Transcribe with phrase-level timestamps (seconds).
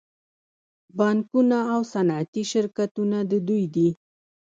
[0.97, 3.89] بانکونه او صنعتي شرکتونه د دوی دي